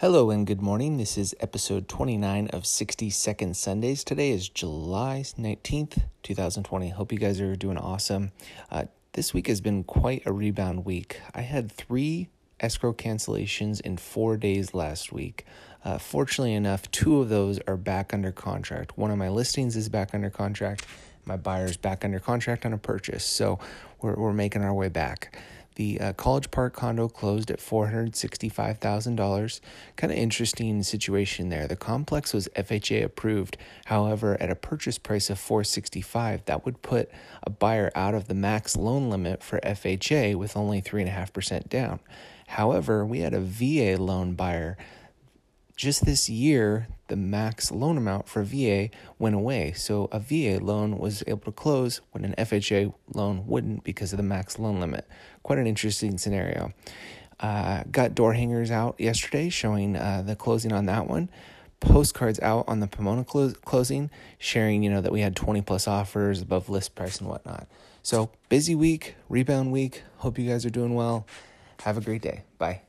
[0.00, 0.98] Hello and good morning.
[0.98, 4.04] This is episode 29 of 60 Second Sundays.
[4.04, 6.90] Today is July 19th, 2020.
[6.90, 8.32] Hope you guys are doing awesome.
[8.70, 8.84] Uh,
[9.14, 11.22] this week has been quite a rebound week.
[11.34, 12.28] I had three
[12.60, 15.46] escrow cancellations in four days last week.
[15.82, 18.98] Uh, fortunately enough, two of those are back under contract.
[18.98, 20.84] One of my listings is back under contract.
[21.24, 23.24] My buyer's back under contract on a purchase.
[23.24, 23.58] So
[24.02, 25.38] we're, we're making our way back.
[25.76, 29.60] The uh, College Park condo closed at $465,000.
[29.96, 31.68] Kind of interesting situation there.
[31.68, 33.58] The complex was FHA approved.
[33.84, 37.10] However, at a purchase price of 465, that would put
[37.42, 42.00] a buyer out of the max loan limit for FHA with only 3.5% down.
[42.48, 44.78] However, we had a VA loan buyer
[45.76, 49.72] just this year, the max loan amount for VA went away.
[49.72, 54.16] So a VA loan was able to close when an FHA loan wouldn't because of
[54.16, 55.06] the max loan limit.
[55.42, 56.72] Quite an interesting scenario.
[57.38, 61.28] Uh, got door hangers out yesterday showing uh, the closing on that one.
[61.80, 65.86] Postcards out on the Pomona clo- closing, sharing you know that we had 20 plus
[65.86, 67.66] offers above list price and whatnot.
[68.02, 70.02] So busy week, rebound week.
[70.18, 71.26] Hope you guys are doing well.
[71.82, 72.44] Have a great day.
[72.58, 72.80] Bye.